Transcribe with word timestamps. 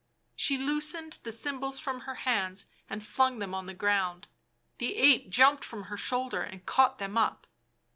She 0.35 0.57
loosened 0.57 1.19
the 1.21 1.31
cymbals 1.31 1.77
from 1.77 1.99
her 2.01 2.15
hands 2.15 2.65
and 2.89 3.05
flung 3.05 3.37
them 3.37 3.53
on 3.53 3.67
the 3.67 3.75
ground; 3.75 4.27
the 4.79 4.95
ape 4.95 5.29
jumped 5.29 5.63
from 5.63 5.83
her 5.83 5.95
shoulder 5.97 6.41
and 6.41 6.65
caught 6.65 6.97
them 6.97 7.19
up. 7.19 7.45